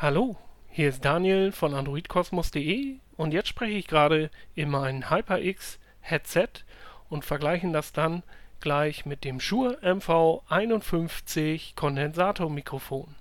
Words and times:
Hallo, 0.00 0.36
hier 0.70 0.90
ist 0.90 1.04
Daniel 1.04 1.50
von 1.50 1.74
androidkosmos.de 1.74 2.98
und 3.16 3.32
jetzt 3.32 3.48
spreche 3.48 3.78
ich 3.78 3.88
gerade 3.88 4.30
in 4.54 4.70
mein 4.70 5.10
HyperX 5.10 5.80
Headset 5.98 6.62
und 7.08 7.24
vergleichen 7.24 7.72
das 7.72 7.92
dann 7.92 8.22
gleich 8.60 9.06
mit 9.06 9.24
dem 9.24 9.40
Shure 9.40 9.76
MV51 9.82 11.74
Kondensatormikrofon. 11.74 13.16